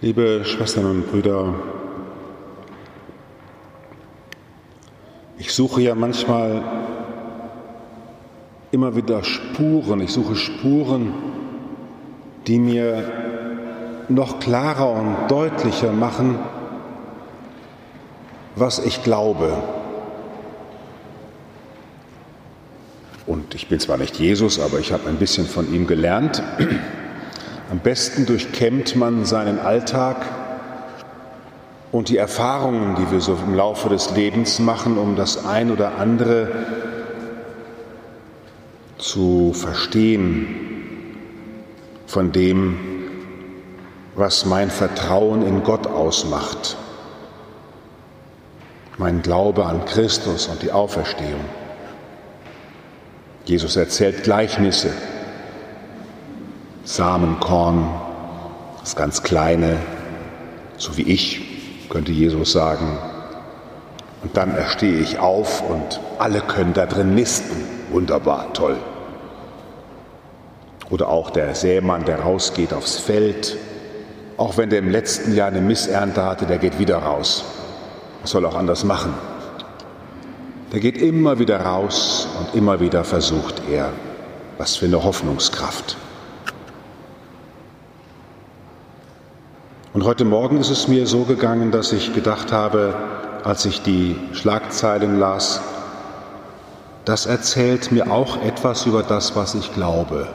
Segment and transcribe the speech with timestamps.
[0.00, 1.54] Liebe Schwestern und Brüder,
[5.38, 6.62] ich suche ja manchmal
[8.70, 11.14] immer wieder Spuren, ich suche Spuren,
[12.46, 13.10] die mir
[14.08, 16.38] noch klarer und deutlicher machen,
[18.54, 19.60] was ich glaube.
[23.26, 26.40] Und ich bin zwar nicht Jesus, aber ich habe ein bisschen von ihm gelernt.
[27.70, 30.24] Am besten durchkämmt man seinen Alltag
[31.92, 35.98] und die Erfahrungen, die wir so im Laufe des Lebens machen, um das ein oder
[35.98, 36.48] andere
[38.96, 40.46] zu verstehen
[42.06, 42.78] von dem,
[44.14, 46.76] was mein Vertrauen in Gott ausmacht,
[48.96, 51.44] mein Glaube an Christus und die Auferstehung.
[53.44, 54.90] Jesus erzählt Gleichnisse
[56.88, 57.86] Samenkorn,
[58.80, 59.76] das ganz kleine,
[60.78, 62.96] so wie ich, könnte Jesus sagen.
[64.22, 67.62] Und dann erstehe ich auf und alle können da drin nisten.
[67.90, 68.78] Wunderbar, toll.
[70.88, 73.58] Oder auch der Sämann, der rausgeht aufs Feld,
[74.38, 77.44] auch wenn der im letzten Jahr eine Missernte hatte, der geht wieder raus.
[78.22, 79.12] Was soll auch anders machen?
[80.72, 83.90] Der geht immer wieder raus und immer wieder versucht er.
[84.56, 85.98] Was für eine Hoffnungskraft.
[89.98, 92.94] Und heute Morgen ist es mir so gegangen, dass ich gedacht habe,
[93.42, 95.60] als ich die Schlagzeilen las,
[97.04, 100.28] das erzählt mir auch etwas über das, was ich glaube.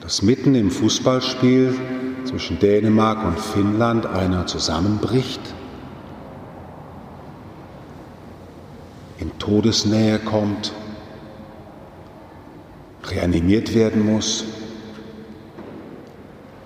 [0.00, 1.76] Dass mitten im Fußballspiel
[2.24, 5.42] zwischen Dänemark und Finnland einer zusammenbricht,
[9.18, 10.72] in Todesnähe kommt,
[13.04, 14.44] reanimiert werden muss,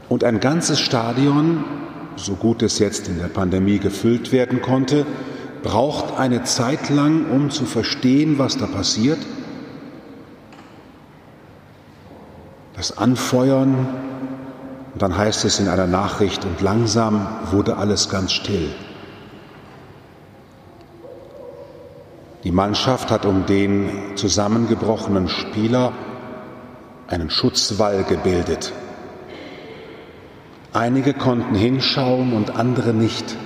[0.08, 1.64] und ein ganzes Stadion,
[2.16, 5.06] so gut es jetzt in der Pandemie gefüllt werden konnte,
[5.62, 9.18] braucht eine Zeit lang, um zu verstehen, was da passiert.
[12.74, 13.88] Das Anfeuern,
[14.94, 18.70] und dann heißt es in einer Nachricht, und langsam wurde alles ganz still.
[22.44, 25.92] Die Mannschaft hat um den zusammengebrochenen Spieler
[27.08, 28.72] einen Schutzwall gebildet.
[30.78, 33.36] Einige konnten hinschauen und andere nicht.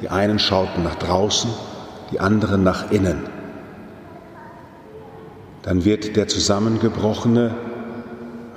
[0.00, 1.50] Die einen schauten nach draußen,
[2.12, 3.24] die anderen nach innen.
[5.62, 7.56] Dann wird der zusammengebrochene,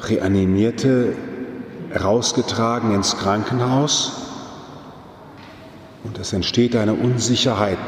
[0.02, 1.16] reanimierte
[1.90, 4.12] herausgetragen ins Krankenhaus
[6.04, 7.80] und es entsteht eine Unsicherheit,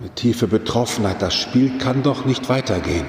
[0.00, 1.20] eine tiefe Betroffenheit.
[1.20, 3.04] Das Spiel kann doch nicht weitergehen.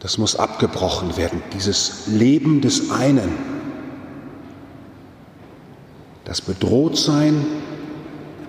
[0.00, 3.32] Das muss abgebrochen werden, dieses Leben des einen.
[6.24, 7.46] Das Bedrohtsein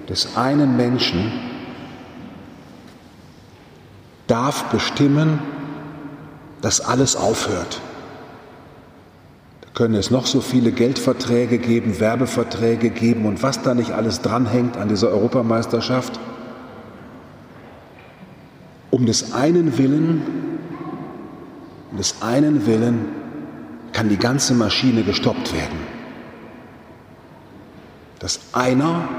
[0.10, 1.32] des einen Menschen
[4.28, 5.40] darf bestimmen,
[6.62, 7.82] dass alles aufhört.
[9.62, 14.22] Da können es noch so viele Geldverträge geben, Werbeverträge geben und was da nicht alles
[14.22, 16.20] dranhängt an dieser Europameisterschaft.
[18.90, 20.47] Um des einen Willen
[21.98, 23.06] um des einen Willen
[23.92, 25.80] kann die ganze Maschine gestoppt werden.
[28.20, 29.10] Dass einer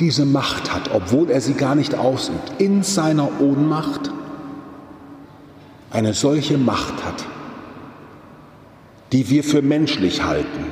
[0.00, 4.10] diese Macht hat, obwohl er sie gar nicht ausübt, in seiner Ohnmacht
[5.92, 7.24] eine solche Macht hat,
[9.12, 10.66] die wir für menschlich halten,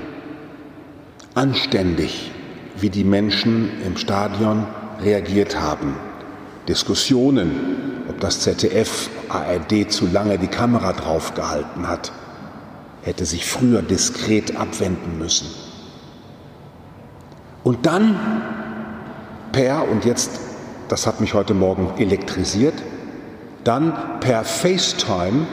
[1.35, 2.33] anständig,
[2.81, 4.67] wie die Menschen im Stadion
[5.01, 5.95] reagiert haben.
[6.69, 12.11] Diskussionen ob das ZDF, ARD zu lange die Kamera draufgehalten hat,
[13.03, 15.47] hätte sich früher diskret abwenden müssen.
[17.63, 18.19] Und dann
[19.53, 20.41] per, und jetzt,
[20.89, 22.75] das hat mich heute Morgen elektrisiert,
[23.63, 25.47] dann per FaceTime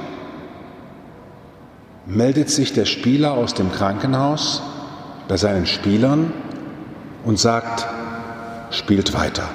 [2.08, 4.64] meldet sich der Spieler aus dem Krankenhaus
[5.28, 6.34] bei seinen Spielern
[7.24, 7.86] und sagt,
[8.72, 9.48] spielt weiter.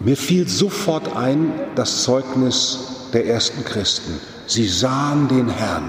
[0.00, 4.20] Mir fiel sofort ein das Zeugnis der ersten Christen.
[4.46, 5.88] Sie sahen den Herrn.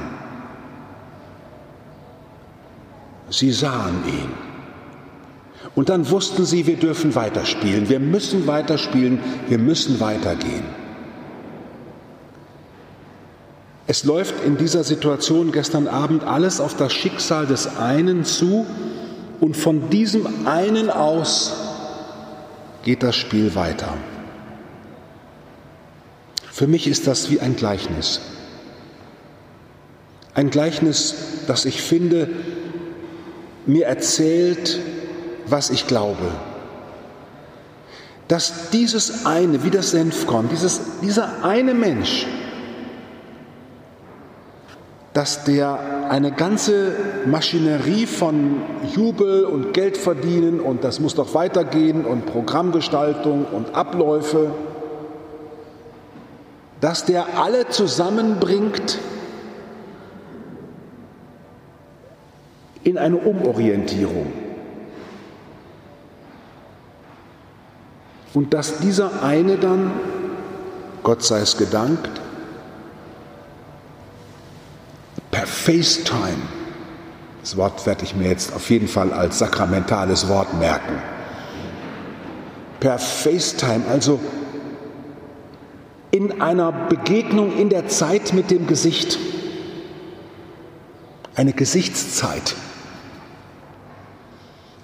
[3.29, 4.29] Sie sahen ihn.
[5.73, 9.19] Und dann wussten sie, wir dürfen weiterspielen, wir müssen weiterspielen,
[9.49, 10.63] wir müssen weitergehen.
[13.87, 18.65] Es läuft in dieser Situation gestern Abend alles auf das Schicksal des einen zu
[19.41, 21.64] und von diesem einen aus
[22.85, 23.97] geht das Spiel weiter.
[26.49, 28.21] Für mich ist das wie ein Gleichnis.
[30.35, 31.15] Ein Gleichnis,
[31.47, 32.29] das ich finde,
[33.65, 34.79] mir erzählt,
[35.47, 36.31] was ich glaube.
[38.27, 42.27] Dass dieses eine, wie das Senfkorn, dieses, dieser eine Mensch,
[45.15, 46.91] dass der eine ganze
[47.25, 48.61] Maschinerie von
[48.93, 54.51] Jubel und Geld verdienen und das muss doch weitergehen und Programmgestaltung und Abläufe,
[56.81, 58.99] dass der alle zusammenbringt
[62.83, 64.33] in eine Umorientierung.
[68.33, 69.91] Und dass dieser eine dann,
[71.03, 72.21] Gott sei es gedankt,
[75.45, 76.41] per FaceTime,
[77.41, 80.97] das Wort werde ich mir jetzt auf jeden Fall als sakramentales Wort merken,
[82.79, 84.19] per FaceTime, also
[86.09, 89.19] in einer Begegnung in der Zeit mit dem Gesicht,
[91.35, 92.55] eine Gesichtszeit,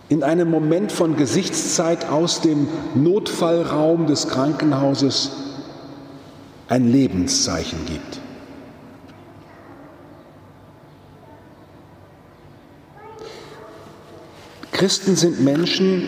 [0.09, 5.31] in einem Moment von Gesichtszeit aus dem Notfallraum des Krankenhauses
[6.67, 8.21] ein Lebenszeichen gibt.
[14.81, 16.01] Christen sind Menschen,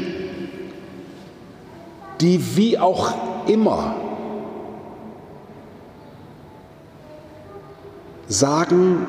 [2.20, 3.14] die wie auch
[3.48, 3.94] immer
[8.28, 9.06] sagen,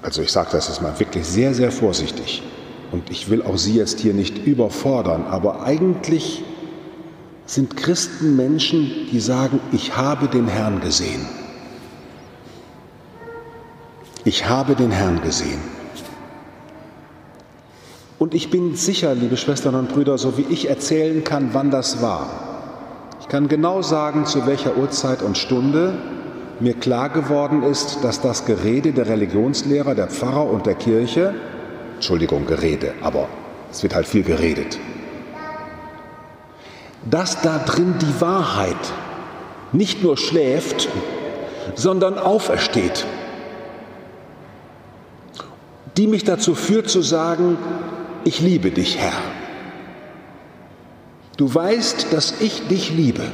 [0.00, 2.42] also ich sage das jetzt mal wirklich sehr, sehr vorsichtig
[2.90, 6.42] und ich will auch Sie jetzt hier nicht überfordern, aber eigentlich
[7.44, 11.28] sind Christen Menschen, die sagen, ich habe den Herrn gesehen.
[14.24, 15.83] Ich habe den Herrn gesehen.
[18.24, 22.00] Und ich bin sicher, liebe Schwestern und Brüder, so wie ich erzählen kann, wann das
[22.00, 22.30] war.
[23.20, 25.92] Ich kann genau sagen, zu welcher Uhrzeit und Stunde
[26.58, 31.34] mir klar geworden ist, dass das Gerede der Religionslehrer, der Pfarrer und der Kirche,
[31.96, 33.28] Entschuldigung, Gerede, aber
[33.70, 34.78] es wird halt viel geredet,
[37.04, 38.74] dass da drin die Wahrheit
[39.72, 40.88] nicht nur schläft,
[41.74, 43.04] sondern aufersteht,
[45.98, 47.58] die mich dazu führt zu sagen,
[48.24, 49.12] ich liebe dich, Herr.
[51.36, 53.24] Du weißt, dass ich dich liebe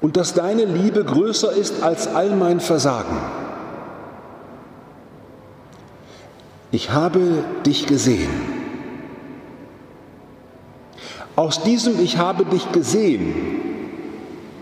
[0.00, 3.16] und dass deine Liebe größer ist als all mein Versagen.
[6.70, 8.30] Ich habe dich gesehen.
[11.36, 13.34] Aus diesem Ich habe dich gesehen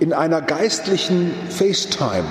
[0.01, 2.25] in einer geistlichen FaceTime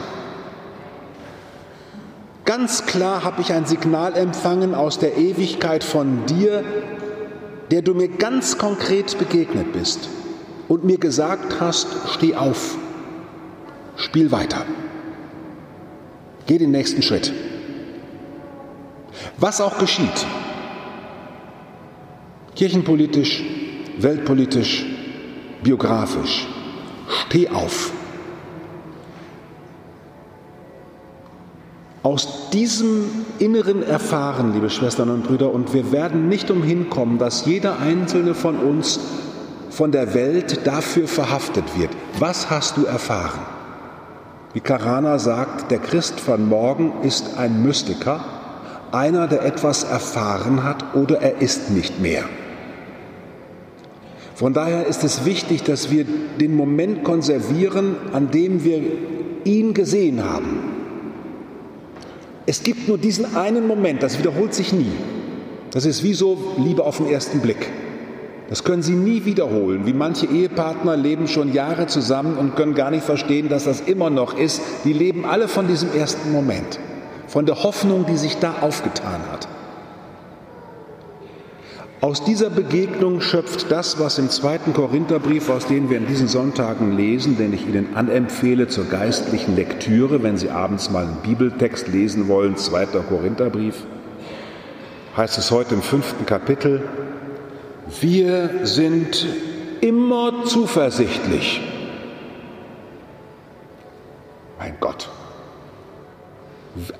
[2.51, 6.65] Ganz klar habe ich ein Signal empfangen aus der Ewigkeit von dir,
[7.71, 10.09] der du mir ganz konkret begegnet bist
[10.67, 12.77] und mir gesagt hast, steh auf,
[13.95, 14.65] spiel weiter,
[16.45, 17.31] geh den nächsten Schritt.
[19.37, 20.25] Was auch geschieht,
[22.55, 23.45] kirchenpolitisch,
[23.97, 24.85] weltpolitisch,
[25.63, 26.49] biografisch,
[27.07, 27.93] steh auf.
[32.03, 33.03] Aus diesem
[33.37, 38.33] inneren Erfahren, liebe Schwestern und Brüder, und wir werden nicht umhin kommen, dass jeder einzelne
[38.33, 38.99] von uns
[39.69, 41.91] von der Welt dafür verhaftet wird.
[42.17, 43.41] Was hast du erfahren?
[44.53, 48.25] Wie Karana sagt, der Christ von morgen ist ein Mystiker,
[48.91, 52.23] einer, der etwas erfahren hat oder er ist nicht mehr.
[54.33, 56.05] Von daher ist es wichtig, dass wir
[56.39, 58.81] den Moment konservieren, an dem wir
[59.43, 60.70] ihn gesehen haben
[62.45, 64.91] es gibt nur diesen einen Moment, das wiederholt sich nie.
[65.71, 67.69] Das ist wie so Liebe auf den ersten Blick.
[68.49, 69.85] Das können Sie nie wiederholen.
[69.85, 74.09] Wie manche Ehepartner leben schon Jahre zusammen und können gar nicht verstehen, dass das immer
[74.09, 74.61] noch ist.
[74.83, 76.77] Die leben alle von diesem ersten Moment,
[77.27, 79.47] von der Hoffnung, die sich da aufgetan hat.
[82.01, 86.97] Aus dieser Begegnung schöpft das, was im zweiten Korintherbrief, aus dem wir in diesen Sonntagen
[86.97, 92.27] lesen, den ich Ihnen anempfehle zur geistlichen Lektüre, wenn Sie abends mal einen Bibeltext lesen
[92.27, 93.85] wollen, zweiter Korintherbrief,
[95.15, 96.89] heißt es heute im fünften Kapitel,
[97.99, 99.27] wir sind
[99.81, 101.61] immer zuversichtlich.
[104.57, 105.07] Mein Gott,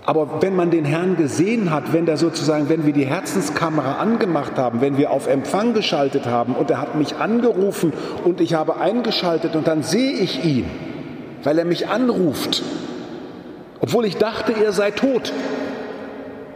[0.06, 4.58] aber wenn man den Herrn gesehen hat, wenn der sozusagen, wenn wir die Herzenskamera angemacht
[4.58, 7.94] haben, wenn wir auf Empfang geschaltet haben und er hat mich angerufen
[8.26, 10.66] und ich habe eingeschaltet und dann sehe ich ihn,
[11.44, 12.64] weil er mich anruft,
[13.80, 15.32] obwohl ich dachte, er sei tot.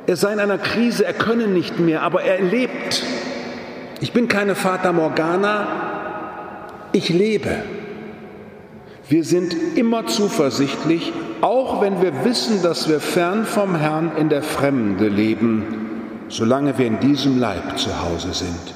[0.07, 3.01] Er sei in einer Krise, er könne nicht mehr, aber er lebt.
[4.01, 5.67] Ich bin keine Fata Morgana,
[6.91, 7.63] ich lebe.
[9.07, 14.41] Wir sind immer zuversichtlich, auch wenn wir wissen, dass wir fern vom Herrn in der
[14.41, 18.73] Fremde leben, solange wir in diesem Leib zu Hause sind.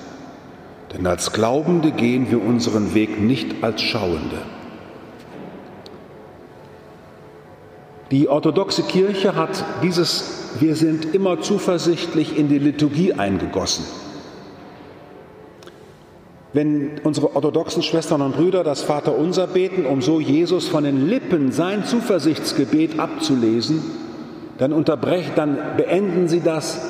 [0.94, 4.38] Denn als Glaubende gehen wir unseren Weg nicht als Schauende.
[8.12, 13.86] Die orthodoxe Kirche hat dieses Wir sind immer zuversichtlich in die Liturgie eingegossen.
[16.52, 21.52] Wenn unsere orthodoxen Schwestern und Brüder das Vaterunser beten, um so Jesus von den Lippen
[21.52, 23.84] sein Zuversichtsgebet abzulesen,
[24.58, 26.82] dann unterbrechen, dann beenden sie das,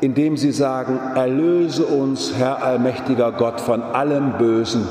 [0.00, 4.86] indem sie sagen, erlöse uns, Herr allmächtiger Gott, von allem Bösen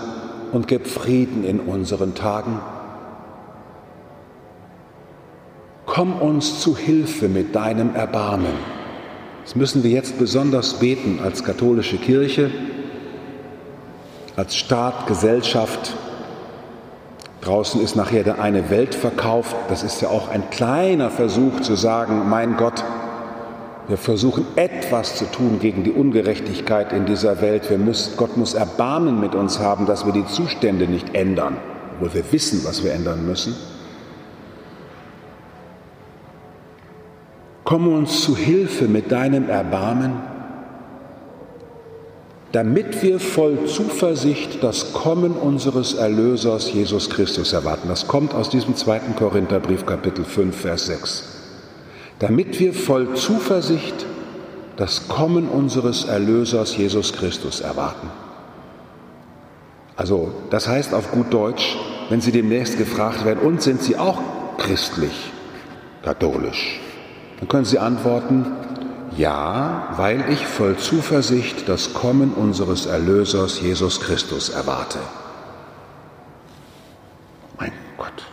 [0.51, 2.59] und gib Frieden in unseren Tagen.
[5.85, 8.53] Komm uns zu Hilfe mit deinem Erbarmen.
[9.43, 12.51] Das müssen wir jetzt besonders beten als katholische Kirche,
[14.35, 15.93] als Staat, Gesellschaft.
[17.41, 19.55] Draußen ist nachher der eine Welt verkauft.
[19.69, 22.83] Das ist ja auch ein kleiner Versuch zu sagen, mein Gott,
[23.87, 27.69] wir versuchen etwas zu tun gegen die Ungerechtigkeit in dieser Welt.
[27.77, 31.57] Müssen, Gott muss Erbarmen mit uns haben, dass wir die Zustände nicht ändern,
[31.95, 33.55] obwohl wir wissen, was wir ändern müssen.
[37.65, 40.32] Komm uns zu Hilfe mit deinem Erbarmen
[42.53, 47.87] damit wir voll Zuversicht das Kommen unseres Erlösers Jesus Christus erwarten.
[47.87, 51.23] Das kommt aus diesem zweiten Korintherbrief Kapitel 5, Vers 6.
[52.19, 54.05] Damit wir voll Zuversicht
[54.77, 58.07] das Kommen unseres Erlösers Jesus Christus erwarten.
[59.95, 61.75] Also das heißt auf gut Deutsch,
[62.09, 64.19] wenn Sie demnächst gefragt werden, und sind Sie auch
[64.59, 65.31] christlich,
[66.03, 66.79] katholisch,
[67.39, 68.45] dann können Sie antworten,
[69.17, 74.99] ja, weil ich voll Zuversicht das Kommen unseres Erlösers Jesus Christus erwarte.
[77.59, 78.25] Mein Gott.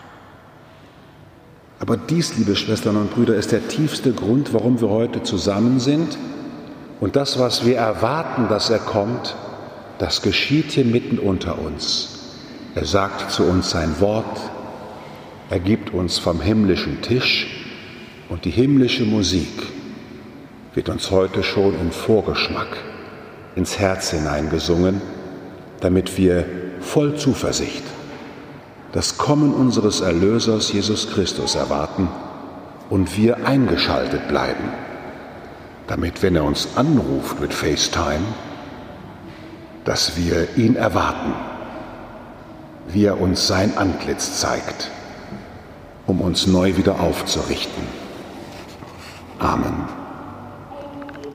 [1.79, 6.19] Aber dies, liebe Schwestern und Brüder, ist der tiefste Grund, warum wir heute zusammen sind.
[7.01, 9.35] Und das, was wir erwarten, dass er kommt,
[9.99, 12.37] das geschieht hier mitten unter uns.
[12.75, 14.41] Er sagt zu uns sein Wort,
[15.51, 17.49] er gibt uns vom himmlischen Tisch
[18.29, 19.49] und die himmlische Musik
[20.75, 22.77] wird uns heute schon im Vorgeschmack
[23.57, 25.01] ins Herz hineingesungen,
[25.81, 26.45] damit wir
[26.81, 27.83] voll Zuversicht
[28.93, 32.09] das Kommen unseres Erlösers Jesus Christus erwarten
[32.89, 34.73] und wir eingeschaltet bleiben,
[35.87, 38.25] damit, wenn er uns anruft mit FaceTime,
[39.85, 41.33] dass wir ihn erwarten,
[42.89, 44.91] wie er uns sein Antlitz zeigt,
[46.07, 47.85] um uns neu wieder aufzurichten.
[49.39, 50.00] Amen.